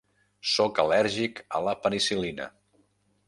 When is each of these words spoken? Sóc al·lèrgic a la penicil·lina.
Sóc 0.51 0.79
al·lèrgic 0.83 1.43
a 1.59 1.63
la 1.67 1.77
penicil·lina. 1.83 2.51